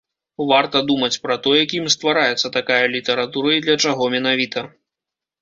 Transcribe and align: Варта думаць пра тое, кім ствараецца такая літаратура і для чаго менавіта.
Варта 0.51 0.77
думаць 0.91 1.19
пра 1.25 1.35
тое, 1.47 1.59
кім 1.73 1.85
ствараецца 1.97 2.51
такая 2.57 2.81
літаратура 2.95 3.53
і 3.59 3.63
для 3.69 3.77
чаго 3.87 4.11
менавіта. 4.17 4.67